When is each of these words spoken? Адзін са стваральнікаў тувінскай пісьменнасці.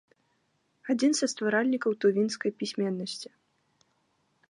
Адзін 0.93 1.11
са 1.19 1.25
стваральнікаў 1.35 1.91
тувінскай 2.07 2.51
пісьменнасці. 2.63 3.29